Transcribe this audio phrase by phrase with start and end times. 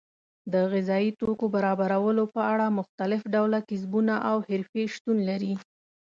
[0.53, 5.53] د غذایي توکو برابرولو په اړه مختلف ډول کسبونه او حرفې شتون لري.